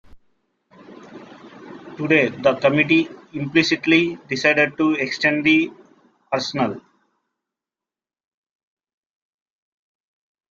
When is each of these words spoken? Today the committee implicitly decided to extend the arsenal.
Today 1.95 2.29
the 2.29 2.57
committee 2.59 3.07
implicitly 3.33 4.15
decided 4.27 4.75
to 4.79 4.93
extend 4.95 5.45
the 5.45 5.71
arsenal. 6.31 6.81